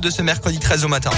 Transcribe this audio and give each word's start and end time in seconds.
de 0.00 0.10
ce 0.10 0.22
mercredi 0.22 0.58
13 0.58 0.84
au 0.84 0.88
matin. 0.88 1.10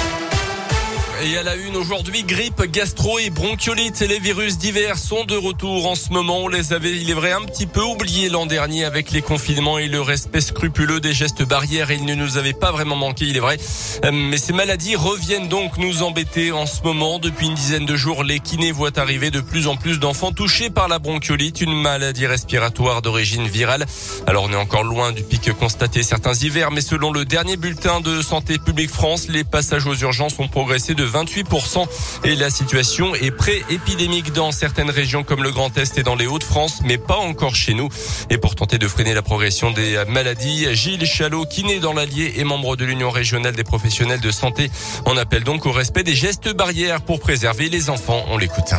Et 1.22 1.38
à 1.38 1.42
la 1.42 1.56
une 1.56 1.76
aujourd'hui, 1.76 2.24
grippe, 2.24 2.62
gastro 2.70 3.18
et 3.18 3.30
bronchiolite. 3.30 4.00
Les 4.00 4.18
virus 4.18 4.58
divers 4.58 4.98
sont 4.98 5.24
de 5.24 5.34
retour 5.34 5.86
en 5.86 5.94
ce 5.94 6.10
moment. 6.10 6.40
On 6.40 6.48
les 6.48 6.74
avait, 6.74 6.94
il 6.94 7.10
est 7.10 7.14
vrai, 7.14 7.32
un 7.32 7.42
petit 7.42 7.66
peu 7.66 7.80
oubliés 7.80 8.28
l'an 8.28 8.44
dernier 8.44 8.84
avec 8.84 9.12
les 9.12 9.22
confinements 9.22 9.78
et 9.78 9.88
le 9.88 10.02
respect 10.02 10.42
scrupuleux 10.42 11.00
des 11.00 11.14
gestes 11.14 11.42
barrières. 11.42 11.90
Ils 11.90 12.04
ne 12.04 12.14
nous 12.14 12.36
avaient 12.36 12.52
pas 12.52 12.70
vraiment 12.70 12.96
manqué, 12.96 13.24
il 13.24 13.36
est 13.36 13.40
vrai. 13.40 13.56
Euh, 14.04 14.10
mais 14.12 14.36
ces 14.36 14.52
maladies 14.52 14.94
reviennent 14.94 15.48
donc 15.48 15.78
nous 15.78 16.02
embêter 16.02 16.52
en 16.52 16.66
ce 16.66 16.82
moment. 16.82 17.18
Depuis 17.18 17.46
une 17.46 17.54
dizaine 17.54 17.86
de 17.86 17.96
jours, 17.96 18.22
les 18.22 18.38
kinés 18.38 18.72
voient 18.72 18.98
arriver 18.98 19.30
de 19.30 19.40
plus 19.40 19.68
en 19.68 19.76
plus 19.76 19.98
d'enfants 19.98 20.32
touchés 20.32 20.68
par 20.68 20.88
la 20.88 20.98
bronchiolite, 20.98 21.62
une 21.62 21.80
maladie 21.80 22.26
respiratoire 22.26 23.00
d'origine 23.00 23.46
virale. 23.46 23.86
Alors 24.26 24.44
on 24.44 24.52
est 24.52 24.56
encore 24.56 24.84
loin 24.84 25.12
du 25.12 25.22
pic 25.22 25.50
constaté 25.54 26.02
certains 26.02 26.34
hivers, 26.34 26.70
mais 26.72 26.82
selon 26.82 27.10
le 27.10 27.24
dernier 27.24 27.56
bulletin 27.56 28.00
de 28.00 28.20
Santé 28.20 28.58
publique 28.58 28.90
France, 28.90 29.28
les 29.28 29.44
passages 29.44 29.86
aux 29.86 29.94
urgences 29.94 30.38
ont 30.38 30.48
progressé 30.48 30.94
de 30.94 31.05
28% 31.06 31.86
et 32.24 32.34
la 32.36 32.50
situation 32.50 33.14
est 33.14 33.30
pré-épidémique 33.30 34.32
dans 34.32 34.52
certaines 34.52 34.90
régions 34.90 35.24
comme 35.24 35.42
le 35.42 35.50
Grand 35.50 35.76
Est 35.76 35.98
et 35.98 36.02
dans 36.02 36.16
les 36.16 36.26
Hauts-de-France, 36.26 36.80
mais 36.84 36.98
pas 36.98 37.16
encore 37.16 37.54
chez 37.54 37.74
nous. 37.74 37.88
Et 38.30 38.38
pour 38.38 38.54
tenter 38.54 38.78
de 38.78 38.88
freiner 38.88 39.14
la 39.14 39.22
progression 39.22 39.70
des 39.70 40.02
maladies, 40.08 40.66
Gilles 40.74 41.06
Chalot, 41.06 41.46
kiné 41.46 41.78
dans 41.78 41.92
l'Allier 41.92 42.34
et 42.36 42.44
membre 42.44 42.76
de 42.76 42.84
l'Union 42.84 43.10
régionale 43.10 43.54
des 43.54 43.64
professionnels 43.64 44.20
de 44.20 44.30
santé, 44.30 44.70
on 45.04 45.16
appelle 45.16 45.44
donc 45.44 45.66
au 45.66 45.72
respect 45.72 46.02
des 46.02 46.14
gestes 46.14 46.52
barrières 46.52 47.02
pour 47.02 47.20
préserver 47.20 47.68
les 47.68 47.90
enfants. 47.90 48.24
On 48.30 48.38
l'écoute. 48.38 48.74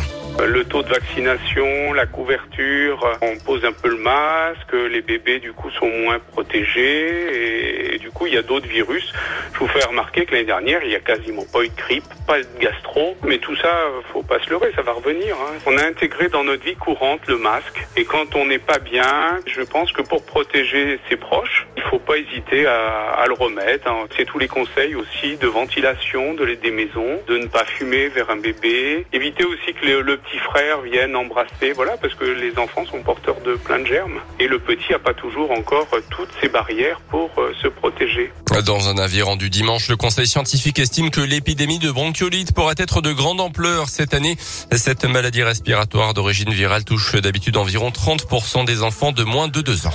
Le 0.46 0.64
taux 0.64 0.84
de 0.84 0.88
vaccination, 0.88 1.92
la 1.94 2.06
couverture, 2.06 3.18
on 3.22 3.36
pose 3.38 3.64
un 3.64 3.72
peu 3.72 3.88
le 3.88 3.96
masque, 3.96 4.72
les 4.72 5.02
bébés 5.02 5.40
du 5.40 5.52
coup 5.52 5.68
sont 5.70 5.88
moins 5.88 6.20
protégés 6.20 7.94
et, 7.94 7.98
du 7.98 8.10
coup 8.10 8.26
il 8.28 8.34
y 8.34 8.36
a 8.36 8.42
d'autres 8.42 8.68
virus. 8.68 9.12
Je 9.54 9.58
vous 9.58 9.66
fais 9.66 9.84
remarquer 9.84 10.24
que 10.24 10.32
l'année 10.32 10.46
dernière 10.46 10.84
il 10.84 10.90
y 10.90 10.94
a 10.94 11.00
quasiment 11.00 11.44
pas 11.52 11.64
eu 11.64 11.68
de 11.68 11.74
grippe, 11.74 12.04
pas 12.26 12.38
de 12.38 12.46
gastro, 12.60 13.16
mais 13.24 13.38
tout 13.38 13.56
ça 13.56 13.68
faut 14.12 14.22
pas 14.22 14.38
se 14.38 14.48
leurrer, 14.50 14.70
ça 14.76 14.82
va 14.82 14.92
revenir. 14.92 15.34
Hein. 15.34 15.58
On 15.66 15.76
a 15.76 15.84
intégré 15.84 16.28
dans 16.28 16.44
notre 16.44 16.64
vie 16.64 16.76
courante 16.76 17.20
le 17.26 17.36
masque 17.36 17.86
et 17.96 18.04
quand 18.04 18.36
on 18.36 18.46
n'est 18.46 18.60
pas 18.60 18.78
bien, 18.78 19.40
je 19.46 19.62
pense 19.62 19.90
que 19.90 20.02
pour 20.02 20.24
protéger 20.24 21.00
ses 21.08 21.16
proches, 21.16 21.66
il 21.78 21.90
faut 21.90 21.98
pas 22.00 22.16
hésiter 22.16 22.66
à, 22.66 23.24
le 23.28 23.34
remettre. 23.34 23.88
Hein. 23.88 24.06
C'est 24.16 24.24
tous 24.24 24.38
les 24.38 24.48
conseils 24.48 24.94
aussi 24.94 25.36
de 25.36 25.46
ventilation 25.46 26.34
de 26.34 26.48
des 26.48 26.70
maisons, 26.70 27.20
de 27.28 27.36
ne 27.36 27.46
pas 27.46 27.64
fumer 27.64 28.08
vers 28.08 28.30
un 28.30 28.36
bébé, 28.36 29.06
éviter 29.12 29.44
aussi 29.44 29.74
que 29.74 29.86
le, 29.86 30.16
petits 30.16 30.38
frères 30.38 30.80
viennent 30.80 31.14
embrasser, 31.14 31.72
voilà, 31.74 31.96
parce 31.98 32.14
que 32.14 32.24
les 32.24 32.58
enfants 32.58 32.84
sont 32.86 33.02
porteurs 33.02 33.40
de 33.44 33.54
plein 33.54 33.78
de 33.78 33.86
germes. 33.86 34.18
Et 34.40 34.48
le 34.48 34.58
petit 34.58 34.90
n'a 34.90 34.98
pas 34.98 35.12
toujours 35.14 35.50
encore 35.50 35.86
toutes 36.10 36.30
ces 36.40 36.48
barrières 36.48 37.00
pour 37.10 37.30
euh, 37.38 37.52
se 37.62 37.68
protéger. 37.68 38.32
Dans 38.64 38.88
un 38.88 38.98
avis 38.98 39.22
rendu 39.22 39.50
dimanche, 39.50 39.88
le 39.88 39.96
conseil 39.96 40.26
scientifique 40.26 40.78
estime 40.78 41.10
que 41.10 41.20
l'épidémie 41.20 41.78
de 41.78 41.90
bronchiolite 41.90 42.54
pourrait 42.54 42.74
être 42.78 43.02
de 43.02 43.12
grande 43.12 43.40
ampleur 43.40 43.88
cette 43.88 44.14
année. 44.14 44.36
Cette 44.72 45.04
maladie 45.04 45.42
respiratoire 45.42 46.14
d'origine 46.14 46.50
virale 46.50 46.84
touche 46.84 47.14
d'habitude 47.14 47.56
environ 47.56 47.90
30% 47.90 48.64
des 48.64 48.82
enfants 48.82 49.12
de 49.12 49.22
moins 49.22 49.48
de 49.48 49.60
2 49.60 49.86
ans. 49.86 49.94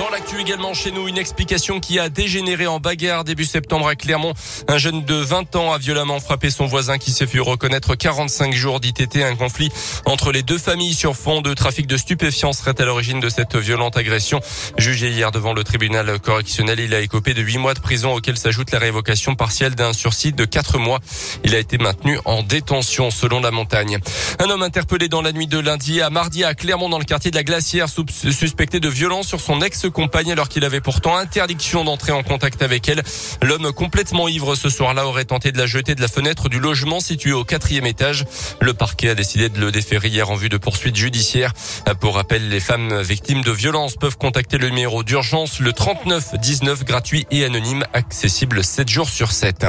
Dans 0.00 0.08
l'actu 0.08 0.40
également 0.40 0.72
chez 0.72 0.92
nous, 0.92 1.08
une 1.08 1.18
explication 1.18 1.78
qui 1.78 1.98
a 1.98 2.08
dégénéré 2.08 2.66
en 2.66 2.80
bagarre 2.80 3.22
début 3.22 3.44
septembre 3.44 3.86
à 3.86 3.96
Clermont. 3.96 4.32
Un 4.66 4.78
jeune 4.78 5.04
de 5.04 5.14
20 5.14 5.56
ans 5.56 5.74
a 5.74 5.78
violemment 5.78 6.20
frappé 6.20 6.48
son 6.48 6.64
voisin 6.64 6.96
qui 6.96 7.10
s'est 7.10 7.26
fait 7.26 7.38
reconnaître 7.38 7.94
45 7.94 8.54
jours 8.54 8.80
d'ITT. 8.80 9.16
Un 9.16 9.36
conflit 9.36 9.70
entre 10.06 10.32
les 10.32 10.42
deux 10.42 10.56
familles 10.56 10.94
sur 10.94 11.16
fond 11.16 11.42
de 11.42 11.52
trafic 11.52 11.86
de 11.86 11.98
stupéfiants 11.98 12.54
serait 12.54 12.80
à 12.80 12.86
l'origine 12.86 13.20
de 13.20 13.28
cette 13.28 13.56
violente 13.56 13.98
agression. 13.98 14.40
Jugé 14.78 15.10
hier 15.10 15.32
devant 15.32 15.52
le 15.52 15.64
tribunal 15.64 16.18
correctionnel, 16.18 16.80
il 16.80 16.94
a 16.94 17.00
écopé 17.00 17.34
de 17.34 17.42
8 17.42 17.58
mois 17.58 17.74
de 17.74 17.80
prison 17.80 18.14
auquel 18.14 18.38
s'ajoute 18.38 18.70
la 18.70 18.78
révocation 18.78 19.34
partielle 19.34 19.74
d'un 19.74 19.92
sursis 19.92 20.32
de 20.32 20.46
4 20.46 20.78
mois. 20.78 21.00
Il 21.44 21.54
a 21.54 21.58
été 21.58 21.76
maintenu 21.76 22.18
en 22.24 22.42
détention 22.42 23.10
selon 23.10 23.40
la 23.40 23.50
montagne. 23.50 23.98
Un 24.38 24.48
homme 24.48 24.62
interpellé 24.62 25.10
dans 25.10 25.20
la 25.20 25.32
nuit 25.32 25.46
de 25.46 25.58
lundi 25.58 26.00
à 26.00 26.08
mardi 26.08 26.42
à 26.42 26.54
Clermont 26.54 26.88
dans 26.88 26.98
le 26.98 27.04
quartier 27.04 27.30
de 27.30 27.36
la 27.36 27.44
Glacière 27.44 27.88
suspecté 27.90 28.80
de 28.80 28.88
violence 28.88 29.28
sur 29.28 29.40
son 29.40 29.60
ex 29.60 29.89
compagne 29.90 30.32
alors 30.32 30.48
qu'il 30.48 30.64
avait 30.64 30.80
pourtant 30.80 31.16
interdiction 31.16 31.84
d'entrer 31.84 32.12
en 32.12 32.22
contact 32.22 32.62
avec 32.62 32.88
elle. 32.88 33.02
L'homme 33.42 33.72
complètement 33.72 34.28
ivre 34.28 34.54
ce 34.54 34.68
soir-là 34.68 35.06
aurait 35.06 35.24
tenté 35.24 35.52
de 35.52 35.58
la 35.58 35.66
jeter 35.66 35.94
de 35.94 36.00
la 36.00 36.08
fenêtre 36.08 36.48
du 36.48 36.60
logement 36.60 37.00
situé 37.00 37.32
au 37.32 37.44
quatrième 37.44 37.86
étage. 37.86 38.24
Le 38.60 38.74
parquet 38.74 39.10
a 39.10 39.14
décidé 39.14 39.48
de 39.48 39.60
le 39.60 39.70
déférer 39.70 40.08
hier 40.08 40.30
en 40.30 40.34
vue 40.34 40.48
de 40.48 40.56
poursuites 40.56 40.96
judiciaires. 40.96 41.52
Pour 42.00 42.16
rappel, 42.16 42.48
les 42.48 42.60
femmes 42.60 43.00
victimes 43.02 43.42
de 43.42 43.50
violences 43.50 43.96
peuvent 43.96 44.16
contacter 44.16 44.58
le 44.58 44.68
numéro 44.68 45.02
d'urgence 45.02 45.60
le 45.60 45.72
39 45.72 46.34
19 46.40 46.84
gratuit 46.84 47.26
et 47.30 47.44
anonyme 47.44 47.84
accessible 47.92 48.64
7 48.64 48.88
jours 48.88 49.08
sur 49.08 49.32
7. 49.32 49.66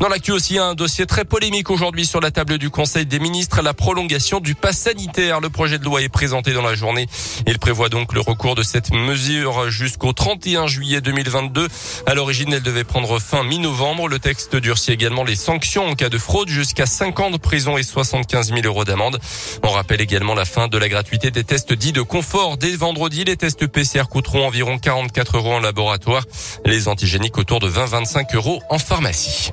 Dans 0.00 0.08
l'actu 0.08 0.32
aussi, 0.32 0.58
un 0.58 0.74
dossier 0.74 1.06
très 1.06 1.24
polémique 1.24 1.70
aujourd'hui 1.70 2.06
sur 2.06 2.20
la 2.20 2.30
table 2.30 2.58
du 2.58 2.70
Conseil 2.70 3.06
des 3.06 3.18
ministres, 3.18 3.62
la 3.62 3.74
prolongation 3.74 4.40
du 4.40 4.54
pass 4.54 4.78
sanitaire. 4.78 5.40
Le 5.40 5.50
projet 5.50 5.78
de 5.78 5.84
loi 5.84 6.02
est 6.02 6.08
présenté 6.08 6.52
dans 6.52 6.62
la 6.62 6.74
journée. 6.74 7.08
Il 7.46 7.58
prévoit 7.58 7.88
donc 7.88 8.12
le 8.12 8.20
recours 8.20 8.54
de 8.54 8.62
cette 8.62 8.92
mesure 8.92 9.49
jusqu'au 9.68 10.12
31 10.12 10.66
juillet 10.66 11.00
2022. 11.00 11.68
À 12.06 12.14
l'origine, 12.14 12.52
elle 12.52 12.62
devait 12.62 12.84
prendre 12.84 13.18
fin 13.18 13.42
mi-novembre. 13.42 14.08
Le 14.08 14.18
texte 14.18 14.56
durcit 14.56 14.92
également 14.92 15.24
les 15.24 15.36
sanctions 15.36 15.86
en 15.86 15.94
cas 15.94 16.08
de 16.08 16.18
fraude 16.18 16.48
jusqu'à 16.48 16.86
5 16.86 17.20
ans 17.20 17.30
de 17.30 17.36
prison 17.36 17.76
et 17.76 17.82
75 17.82 18.48
000 18.48 18.60
euros 18.64 18.84
d'amende. 18.84 19.18
On 19.62 19.70
rappelle 19.70 20.00
également 20.00 20.34
la 20.34 20.44
fin 20.44 20.68
de 20.68 20.78
la 20.78 20.88
gratuité 20.88 21.30
des 21.30 21.44
tests 21.44 21.72
dits 21.72 21.92
de 21.92 22.02
confort. 22.02 22.56
Dès 22.56 22.76
vendredi, 22.76 23.24
les 23.24 23.36
tests 23.36 23.66
PCR 23.66 24.04
coûteront 24.10 24.46
environ 24.46 24.78
44 24.78 25.36
euros 25.36 25.54
en 25.54 25.60
laboratoire. 25.60 26.24
Les 26.64 26.88
antigéniques 26.88 27.38
autour 27.38 27.60
de 27.60 27.68
20-25 27.68 28.34
euros 28.36 28.62
en 28.70 28.78
pharmacie. 28.78 29.52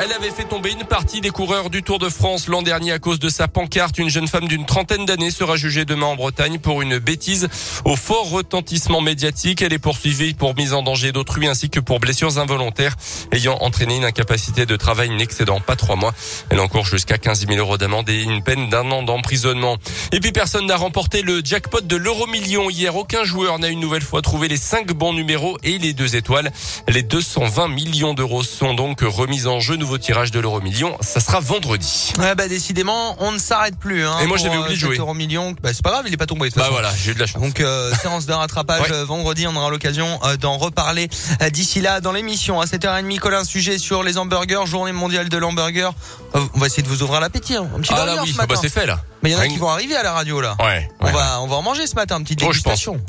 Elle 0.00 0.12
avait 0.12 0.30
fait 0.30 0.44
tomber 0.44 0.70
une 0.70 0.84
partie 0.84 1.20
des 1.20 1.30
coureurs 1.30 1.70
du 1.70 1.82
Tour 1.82 1.98
de 1.98 2.08
France 2.08 2.46
l'an 2.46 2.62
dernier 2.62 2.92
à 2.92 3.00
cause 3.00 3.18
de 3.18 3.28
sa 3.28 3.48
pancarte. 3.48 3.98
Une 3.98 4.08
jeune 4.08 4.28
femme 4.28 4.46
d'une 4.46 4.64
trentaine 4.64 5.04
d'années 5.06 5.32
sera 5.32 5.56
jugée 5.56 5.84
demain 5.84 6.06
en 6.06 6.14
Bretagne 6.14 6.60
pour 6.60 6.82
une 6.82 6.98
bêtise 6.98 7.48
au 7.84 7.96
fort 7.96 8.30
retentissement 8.30 9.00
médiatique. 9.00 9.60
Elle 9.60 9.72
est 9.72 9.80
poursuivie 9.80 10.34
pour 10.34 10.54
mise 10.54 10.72
en 10.72 10.84
danger 10.84 11.10
d'autrui 11.10 11.48
ainsi 11.48 11.68
que 11.68 11.80
pour 11.80 11.98
blessures 11.98 12.38
involontaires 12.38 12.94
ayant 13.32 13.58
entraîné 13.60 13.96
une 13.96 14.04
incapacité 14.04 14.66
de 14.66 14.76
travail 14.76 15.10
n'excédant 15.10 15.58
pas 15.58 15.74
trois 15.74 15.96
mois. 15.96 16.14
Elle 16.50 16.60
encourt 16.60 16.86
jusqu'à 16.86 17.18
15 17.18 17.48
000 17.48 17.58
euros 17.58 17.76
d'amende 17.76 18.08
et 18.08 18.22
une 18.22 18.44
peine 18.44 18.68
d'un 18.68 18.88
an 18.92 19.02
d'emprisonnement. 19.02 19.78
Et 20.12 20.20
puis 20.20 20.30
personne 20.30 20.66
n'a 20.66 20.76
remporté 20.76 21.22
le 21.22 21.40
jackpot 21.44 21.80
de 21.80 21.96
l'euro 21.96 22.28
million 22.28 22.70
hier. 22.70 22.94
Aucun 22.94 23.24
joueur 23.24 23.58
n'a 23.58 23.68
une 23.68 23.80
nouvelle 23.80 24.02
fois 24.02 24.22
trouvé 24.22 24.46
les 24.46 24.58
cinq 24.58 24.92
bons 24.92 25.12
numéros 25.12 25.58
et 25.64 25.78
les 25.78 25.92
deux 25.92 26.14
étoiles. 26.14 26.52
Les 26.86 27.02
220 27.02 27.66
millions 27.66 28.14
d'euros 28.14 28.44
sont 28.44 28.74
donc 28.74 29.00
remis 29.00 29.48
en 29.48 29.58
jeu 29.58 29.76
nouveau 29.88 29.98
tirage 29.98 30.30
de 30.30 30.38
l'euro 30.38 30.60
million. 30.60 30.98
Ça 31.00 31.18
sera 31.18 31.40
vendredi. 31.40 32.12
Ouais, 32.18 32.34
bah, 32.34 32.46
décidément, 32.46 33.16
on 33.20 33.32
ne 33.32 33.38
s'arrête 33.38 33.78
plus. 33.78 34.04
Hein, 34.04 34.18
Et 34.22 34.26
moi, 34.26 34.36
j'avais 34.36 34.58
oublié 34.58 34.74
de 34.76 34.82
euh, 34.82 34.86
jouer. 34.86 34.90
cet 34.96 35.00
euro 35.00 35.14
million. 35.14 35.54
Bah, 35.62 35.70
c'est 35.72 35.82
pas 35.82 35.90
grave, 35.92 36.04
il 36.06 36.12
est 36.12 36.18
pas 36.18 36.26
tombé. 36.26 36.48
de 36.48 36.52
toute 36.52 36.56
Bah 36.58 36.64
façon. 36.64 36.72
voilà, 36.74 36.90
j'ai 36.94 37.12
eu 37.12 37.14
de 37.14 37.20
la 37.20 37.26
chance. 37.26 37.40
Donc 37.40 37.60
euh, 37.60 37.90
séance 38.02 38.26
de 38.26 38.32
rattrapage 38.34 38.82
Ouais. 38.82 38.92
euh, 38.92 39.04
vendredi, 39.06 39.46
on 39.46 39.56
aura 39.56 39.70
l'occasion 39.70 40.20
euh, 40.24 40.36
d'en 40.36 40.58
reparler 40.58 41.08
d'ici 41.52 41.80
là 41.80 42.02
dans 42.02 42.12
l'émission 42.12 42.60
à 42.60 42.66
7h30 42.66 43.18
Colin 43.18 43.44
sujet 43.44 43.78
sur 43.78 44.02
les 44.02 44.18
hamburgers, 44.18 44.66
journée 44.66 44.92
mondiale 44.92 45.30
de 45.30 45.38
l'hamburger. 45.38 45.90
On 46.34 46.58
va 46.58 46.66
essayer 46.66 46.82
de 46.82 46.88
vous 46.88 47.02
ouvrir 47.02 47.20
l'appétit 47.20 47.56
hein. 47.56 47.66
un 47.74 47.80
petit 47.80 47.92
ah 47.96 48.04
là 48.04 48.16
oui, 48.22 48.30
ce 48.32 48.40
ah 48.42 48.46
bah, 48.46 48.56
c'est 48.60 48.68
fait 48.68 48.84
là. 48.84 49.00
Mais 49.22 49.30
il 49.30 49.32
y 49.32 49.36
en 49.36 49.38
a 49.38 49.42
Rien 49.42 49.50
qui 49.52 49.58
vont 49.58 49.70
arriver 49.70 49.96
à 49.96 50.02
la 50.02 50.12
radio 50.12 50.42
là. 50.42 50.54
Ouais. 50.60 50.86
On 51.00 51.10
va 51.10 51.40
on 51.40 51.46
va 51.46 51.56
en 51.56 51.62
manger 51.62 51.86
ce 51.86 51.94
matin, 51.94 52.18
une 52.18 52.24
petite 52.24 52.40
Oh, 52.42 52.52
je 52.52 52.60
pense. 52.60 52.74
dégustation. 52.78 53.00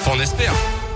Enfin, 0.00 0.12
on 0.16 0.20
espère. 0.20 0.52